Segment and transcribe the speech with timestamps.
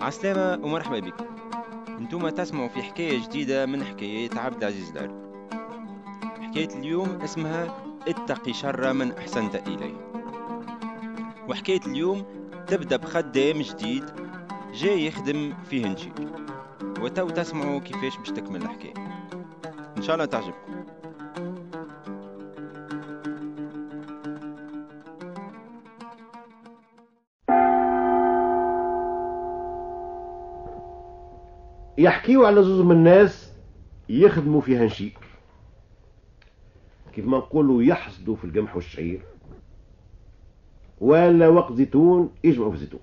[0.00, 1.24] عسلامة ومرحبا بكم
[1.98, 5.14] أنتم تسمعوا في حكاية جديدة من حكايات عبد العزيز لاري
[6.40, 9.94] حكاية اليوم اسمها اتقي شر من أحسنت إليه.
[11.48, 12.24] وحكاية اليوم
[12.66, 14.04] تبدأ بخدام جديد
[14.74, 16.12] جاي يخدم في هنشير
[17.00, 18.94] وتو تسمعوا كيفاش باش تكمل الحكاية.
[19.96, 20.84] إن شاء الله تعجبكم.
[32.00, 33.52] يحكيوا على زوز من الناس
[34.08, 35.18] يخدموا في هنشيك
[37.12, 39.20] كيف ما نقولوا يحصدوا في القمح والشعير.
[41.00, 43.00] ولا وقت زيتون يجمعوا في زيتون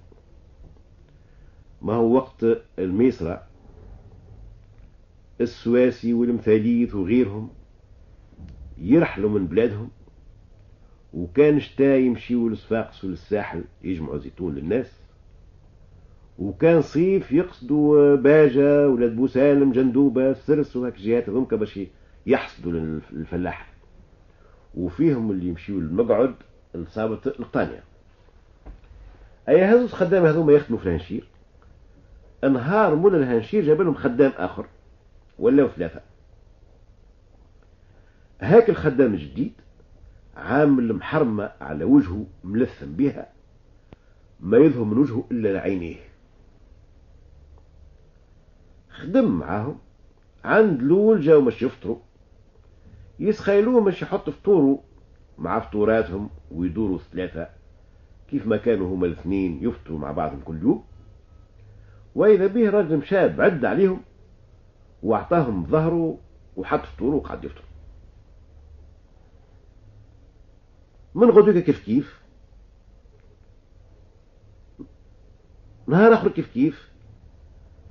[1.81, 2.45] ما هو وقت
[2.79, 3.43] الميسرة؟
[5.41, 7.49] السواسي والمثاليث وغيرهم
[8.77, 9.89] يرحلوا من بلادهم.
[11.13, 15.06] وكان شتا يمشيوا للصفاقس وللساحل يجمعوا زيتون للناس.
[16.39, 21.79] وكان صيف يقصدوا باجة ولاد بوسالم جندوبة سرس وهك جهات هذوك باش
[22.25, 23.73] يحصدوا للفلاح.
[24.75, 26.35] وفيهم اللي يمشيوا للمقعد
[26.75, 27.83] لصابة القطانية
[29.49, 31.27] أي هذو خدام هذوما يخدموا في الهنشير؟
[32.43, 34.65] أنهار مولا الهنشير جاب لهم خدام آخر
[35.39, 36.01] ولاو ثلاثة.
[38.41, 39.53] هاك الخدام الجديد
[40.35, 43.29] عامل محرمة على وجهه ملثم بها
[44.39, 46.06] ما يظهر من وجهه إلا عينيه
[48.97, 49.77] خدم معاهم
[50.43, 51.97] عند لول جاو مش يفطروا.
[53.19, 54.83] يسخيلوه مش يحط فطوره
[55.37, 57.49] مع فطوراتهم ويدوروا ثلاثة
[58.29, 60.83] كيف ما كانوا هما الاثنين يفطروا مع بعضهم كل يوم.
[62.15, 64.01] وإذا به رجل شاب عد عليهم
[65.03, 66.17] وأعطاهم ظهره
[66.55, 67.63] وحط فطوره وقعد يفطر.
[71.15, 72.21] من غدوك كيف كيف؟
[75.87, 76.91] نهار آخر كيف كيف؟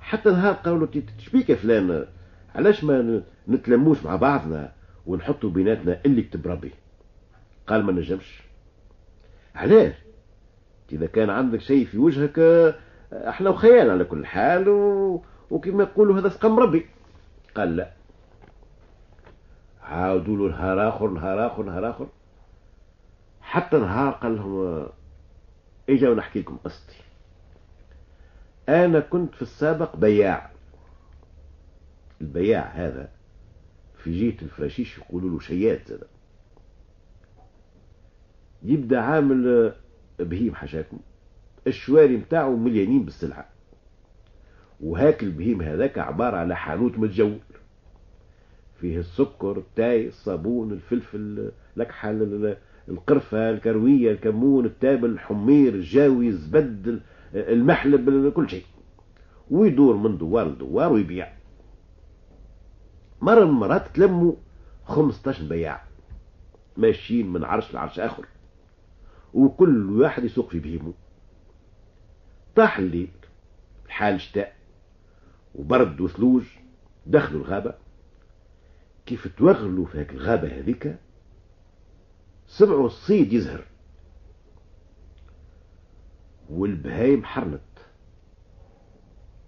[0.07, 2.05] حتى نهار قالوا تشبيك يا فلان؟
[2.55, 4.71] علاش ما نتلموش مع بعضنا
[5.05, 6.71] ونحطوا بيناتنا اللي كتب ربي.
[7.67, 8.41] قال ما نجمش.
[9.55, 9.93] علاش؟
[10.91, 12.39] إذا كان عندك شيء في وجهك
[13.13, 15.23] إحنا وخيال على كل حال و...
[15.51, 16.85] وكما يقولوا هذا سقم ربي.
[17.55, 17.91] قال لا.
[19.81, 22.07] عاودوا له نهار آخر نهار آخر نهار آخر.
[23.41, 24.87] حتى نهار قال لهم
[25.89, 27.06] اجا ونحكي لكم قصتي.
[28.69, 30.51] أنا كنت في السابق بياع.
[32.21, 33.09] البياع هذا
[33.97, 36.07] في جهة الفراشيش يقولوا له شيات هذا.
[38.63, 39.73] يبدأ عامل
[40.19, 40.99] بهيم حشاكم.
[41.67, 43.49] الشواري متاعه مليانين بالسلعة.
[44.81, 47.39] وهاك البهيم هذاك عبارة على حانوت متجول.
[48.81, 52.55] فيه السكر التاي الصابون الفلفل الأكحل
[52.89, 57.01] القرفة الكروية الكمون التابل الحمير الجاوي الزبد
[57.33, 58.65] المحلب كل شيء.
[59.51, 61.33] ويدور من دوار لدوار ويبيع.
[63.21, 64.33] مرة من المرات تلموا
[64.85, 65.83] 15 بياع.
[66.77, 68.25] ماشيين من عرش لعرش آخر.
[69.33, 70.93] وكل واحد يسوق في بهيمة.
[72.55, 73.09] طاح الليل
[73.85, 74.55] الحال شتاء
[75.55, 76.43] وبرد وثلوج
[77.05, 77.73] دخلوا الغابة.
[79.05, 80.95] كيف توغلوا في هيك الغابة هذيك
[82.47, 83.63] سمعوا الصيد يزهر.
[86.49, 87.61] والبهايم حرنت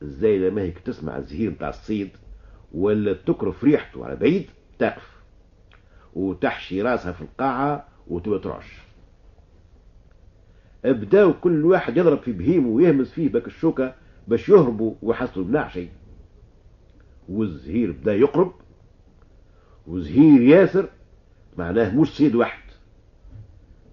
[0.04, 2.10] إزاي لما هيك تسمع الزهير بتاع الصيد
[2.74, 4.46] ولا تكرف ريحته على بعيد
[4.80, 5.20] تقف.
[6.14, 8.80] وتحشي راسها في القاعة وترعش
[10.84, 13.96] بداو كل واحد يضرب في بهيمه ويهمس فيه بك الشوكة
[14.28, 15.88] باش يهربوا ويحصلوا بنعشي
[17.30, 18.54] والزهير بدا يقرب.
[19.88, 20.90] وزهير ياسر
[21.58, 22.64] معناه مش صيد واحد.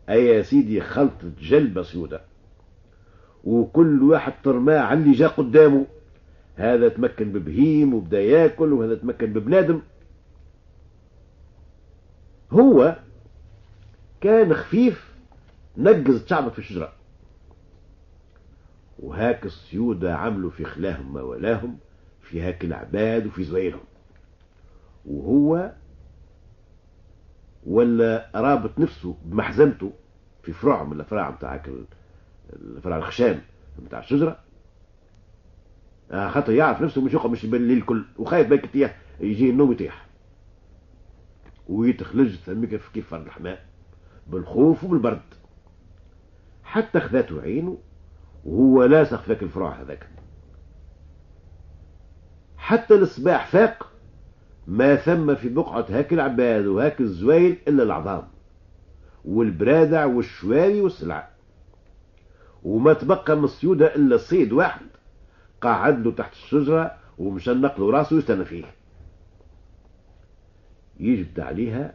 [0.09, 2.21] اي يا سيدي خلطة جلبة سيودة.
[3.45, 5.87] وكل واحد ترماه على اللي جا قدامه.
[6.57, 9.81] هذا تمكن ببهيم وبدا ياكل وهذا تمكن ببنادم.
[12.53, 12.97] هو
[14.21, 15.15] كان خفيف
[15.77, 16.93] نقز تشعبط في الشجرة.
[18.99, 21.79] وهاك السيودة عملوا في خلاهم ما ولاهم
[22.21, 23.85] في هاك العباد وفي زويلهم.
[25.07, 25.73] وهو
[27.67, 29.93] ولا رابط نفسه بمحزنته
[30.43, 31.55] في فروع من الافراع بتاع
[32.53, 33.41] الفرع الخشام
[33.79, 34.39] بتاع الشجرة.
[36.11, 40.07] آه خاطر يعرف نفسه مش يقعد مش بالليل الكل وخايف بالك تيح يجي النوم يطيح
[41.69, 43.67] ويتخلج تسميك كيف فرد الحماء
[44.27, 45.21] بالخوف وبالبرد.
[46.65, 47.79] حتى خذاته عينه
[48.45, 50.09] وهو لاصق فيك الفروع هذاك.
[52.57, 53.93] حتى الصباح فاق
[54.67, 58.29] ما ثم في بقعة هاك العباد وهاك الزويل إلا العظام
[59.25, 61.36] والبرادع والشواري والسلع.
[62.67, 64.87] وما تبقى من الصيودة إلا صيد واحد.
[65.61, 68.65] قعد له تحت الشجرة ومشنق له راسه يستنى فيه.
[71.01, 71.95] يجبد عليها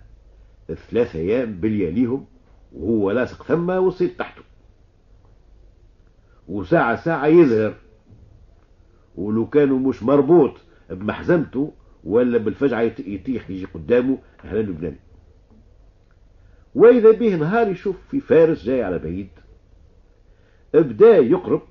[0.67, 2.25] ثلاثة أيام بلياليهم
[2.73, 4.41] وهو لاصق ثم وصيت تحته.
[6.47, 7.73] وساعة ساعة يزهر
[9.15, 10.53] ولو كانوا مش مربوط
[10.89, 11.73] بمحزمته
[12.03, 14.99] ولا بالفجعة يطيح يجي قدامه هلال لبناني
[16.75, 19.29] وإذا به نهار يشوف في فارس جاي على بعيد.
[20.73, 21.61] بدا يقرب.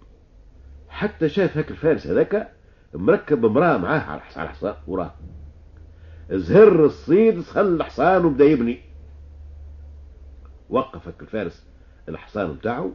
[0.89, 2.53] حتى شاف هاك الفارس هذاك
[2.95, 5.15] مركب امرأة معاه على الحصان وراه.
[6.31, 8.81] زهر الصيد سخل الحصان وبدا يبني.
[10.71, 11.67] وقف هاك الفارس
[12.09, 12.93] الحصان بتاعه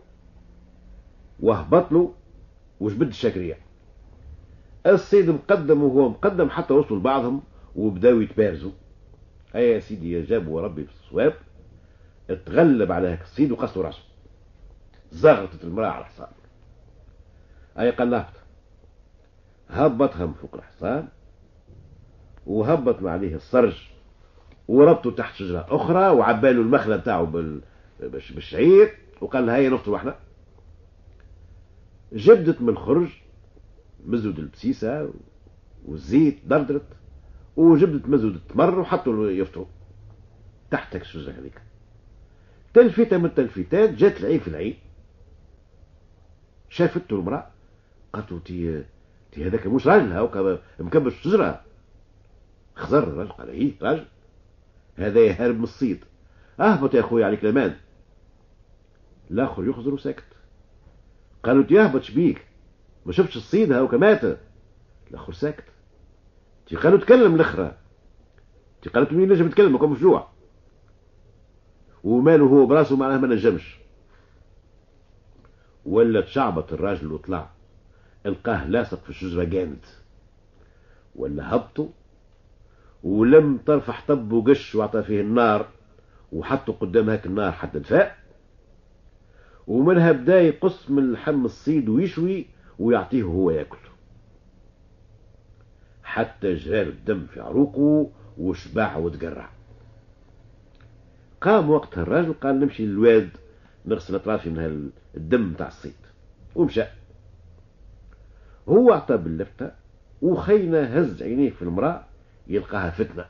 [1.40, 2.14] وهبط له
[2.80, 3.58] وجبد الشاكرية
[4.88, 7.42] الصيد مقدم وهو مقدم حتى وصلوا لبعضهم
[7.76, 8.72] وبداوا يتبارزوا.
[9.56, 11.34] اي يا سيدي جابوا ربي في الصواب.
[12.30, 14.02] اتغلب على هاك الصيد وقصوا راسه.
[15.12, 16.28] زغطت المرأة على الحصان
[17.80, 18.26] أي قال
[19.70, 21.08] هبطها من فوق الحصان
[22.46, 23.90] وهبط عليه الصرج
[24.68, 27.62] وربطه تحت شجرة أخرى وعباله المخلة بتاعه بال...
[28.00, 30.16] بالشعير وقال لها هيا نفطروا إحنا.
[32.14, 33.10] جبدت من الخرج
[34.06, 35.14] مزود البسيسة
[35.86, 36.86] والزيت دردرت
[37.56, 39.66] وجبدت مزود التمر وحطوا يفطروا.
[40.72, 41.62] تحت الشجرة هذيك.
[42.74, 44.76] تلفتة من التلفتات جات العين في العين.
[46.76, 47.48] شافته المرأة؟
[48.14, 48.84] قالت له تي
[49.32, 51.62] تي هذاك مش راجل هاو مكبش الشجرة
[52.76, 54.06] خزر الراجل قال إيه راجل.
[54.96, 56.04] هذا يهرب من الصيد.
[56.60, 57.76] اهبط يا أخوي عليك الامان
[59.32, 60.24] الآخر يخزر وساكت.
[61.44, 62.46] قالوا تيهبط شبيك
[63.06, 64.38] ما شفتش الصيد هاو كمات
[65.12, 65.66] الآخر ساكت.
[66.68, 67.78] تي قالوا تكلم الأخرى.
[68.82, 70.28] تي قالت مين نجم يتكلم؟ كم مفجوع
[72.04, 73.85] وماله هو براسه معناه ما نجمش.
[75.86, 77.50] ولا تشعبط الراجل وطلع.
[78.26, 79.86] القاه لاصق في الشجرة جامد.
[81.16, 81.88] ولا هبطوا
[83.04, 85.68] ولم طرف حطب وقش وعطى فيه النار
[86.32, 88.18] وحطوا قدام هاك النار حتى دفاء
[89.68, 92.46] ومنها بدا يقص من لحم الصيد ويشوي
[92.80, 93.78] ويعطيه هو ياكل.
[96.04, 99.50] حتى جرار الدم في عروقه وشبع وتقرع.
[101.42, 103.30] قام وقتها الراجل قال نمشي للواد
[103.88, 105.94] نغسل أطرافي من الدم تاع الصيد.
[106.56, 106.84] ومشى.
[108.70, 109.72] هو اعطى باللفتة
[110.22, 112.06] وخينا هز عينيه في المرأة
[112.48, 113.26] يلقاها فتنة.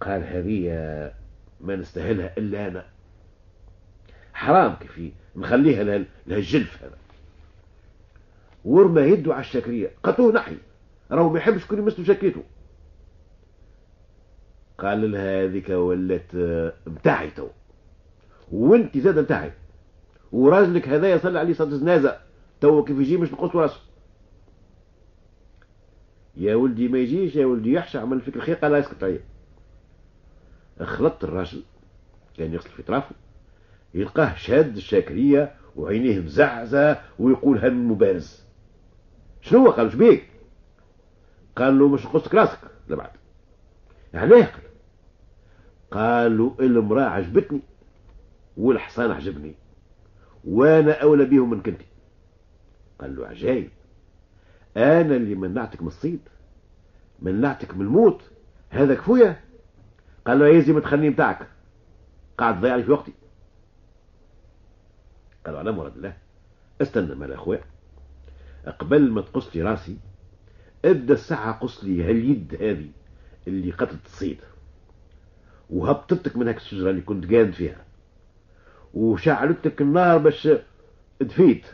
[0.00, 0.68] قال هذه
[1.60, 2.84] ما نستاهلها إلا أنا.
[4.34, 6.96] حرام كيف نخليها لها الجلف هذا.
[8.64, 9.90] ورمى يده على الشاكرية.
[10.02, 10.56] قطوه نحي.
[11.10, 12.42] راهو ما يحبش كل يمسوا شكيته
[14.84, 16.34] قال لها هذيك ولات
[16.86, 17.48] متاعي تو
[18.52, 19.52] وانت زاد متاعي
[20.32, 22.18] وراجلك هذا يصلي عليه صلاة جنازة
[22.60, 23.80] تو كيف يجي مش نقص راسه.
[26.36, 29.20] يا ولدي ما يجيش يا ولدي يحشى عمل فيك الخير قال لا يسكت عليه
[30.82, 31.62] خلطت الراجل
[32.36, 33.14] كان يغسل في طرافه
[33.94, 38.44] يلقاه شاد الشاكرية وعينيه مزعزة ويقول هل مبارز.
[39.40, 40.24] شنو قال شو بيك
[41.56, 42.58] قال له مش نقصك راسك.
[42.88, 43.10] لبعد
[44.14, 44.48] إيه قال
[45.94, 47.60] له المرأة عجبتني
[48.56, 49.54] والحصان عجبني
[50.44, 51.84] وأنا أولى بيهم من كنتي.
[53.00, 53.70] قال له عجايب
[54.76, 56.20] أنا اللي منعتك من الصيد
[57.22, 58.22] منعتك من الموت
[58.70, 59.40] هذا كفوية
[60.26, 61.48] قال له يزي ما تخليني بتاعك
[62.38, 63.12] قاعد ضيع لي في وقتي.
[65.46, 66.16] قال له على مراد الله
[66.82, 67.60] استنى مال أخويا
[68.78, 69.96] قبل ما تقص لي راسي
[70.84, 72.90] ابدأ الساعة قص لي هاليد هذه
[73.46, 74.38] اللي قتلت الصيد.
[75.74, 77.84] وهبطتك من هاك الشجرة اللي كنت قاعد فيها.
[78.94, 80.48] وشعلت لك النار باش
[81.20, 81.66] دفيت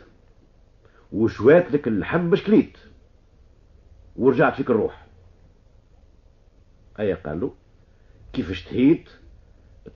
[1.11, 2.77] وشوات لك اللحم باش كليت.
[4.15, 5.07] ورجعت فيك الروح.
[6.99, 7.53] أيا قال له
[8.33, 9.09] كيف اشتهيت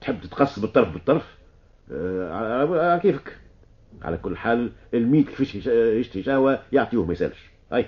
[0.02, 1.38] تحب تتقص بالطرف بالطرف؟
[1.92, 3.38] آه كيفك؟
[4.02, 7.50] على كل حال الميت كيفاش يشتهي شهوة يعطيوه ما يسألش.
[7.74, 7.86] أي.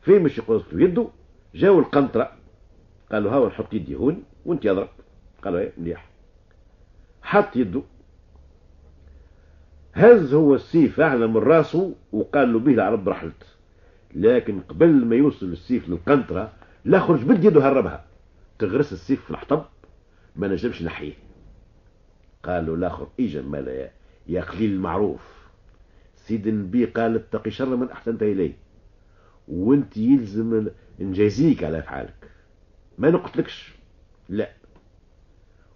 [0.00, 1.08] فين مش يقص يده
[1.54, 2.36] جاو القنطرة.
[3.12, 4.24] قالوا هاو نحط يدي هون.
[4.46, 4.88] وانت يضرب
[5.42, 6.08] قالوا إيه؟ مليح.
[7.22, 7.82] حط يده.
[9.94, 13.46] هز هو السيف أعلى من راسه وقال له به العرب رحلت.
[14.14, 16.52] لكن قبل ما يوصل السيف للقنطرة
[16.84, 18.04] لا خرج بد يده هربها.
[18.58, 19.64] تغرس السيف في الحطب
[20.36, 21.12] ما نجمش نحيه.
[22.42, 23.90] قال له الآخر اجا مالا
[24.26, 25.34] يا قليل المعروف.
[26.16, 28.52] سيد النبي قال اتقي شر من أحسنت إليه.
[29.48, 30.68] وانت يلزم
[31.00, 32.30] نجازيك على أفعالك.
[32.98, 33.73] ما نقتلكش.
[34.28, 34.50] لا.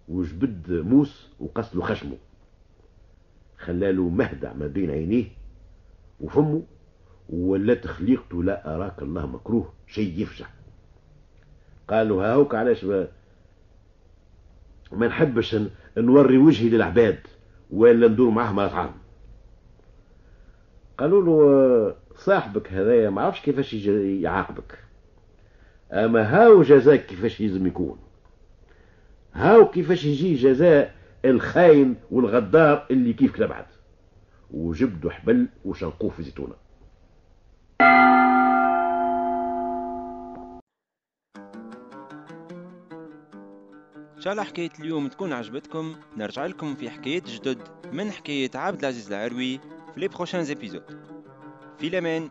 [0.07, 2.17] وجبد موس وقص له خشمه.
[3.57, 5.25] خلاله مهدع ما بين عينيه
[6.21, 6.63] وفمه
[7.29, 10.45] ولات خليقته لا أراك الله مكروه شيء يفجع.
[11.87, 13.07] قالوا هاوك علاش ما,
[14.91, 15.57] ما نحبش
[15.97, 17.19] نوري وجهي للعباد
[17.71, 18.91] ولا ندور معاه مطعم
[20.97, 24.79] قالوا له صاحبك هذايا ما عرفش كيفاش يعاقبك.
[25.91, 27.99] أما هاو جزاك كيفاش يلزم يكون؟
[29.33, 30.95] هاو كيفاش يجي جزاء
[31.25, 33.65] الخاين والغدار اللي كيف بعد
[34.51, 36.53] وجبدوا حبل وشنقوه في زيتونه
[44.17, 45.95] إن شاء الله حكاية اليوم تكون عجبتكم.
[46.17, 47.57] نرجع لكم في حكايات جدد
[47.93, 49.59] من حكاية عبد العزيز العروي
[49.93, 50.83] في لي بروشان زيبيزود
[51.77, 52.29] في الامان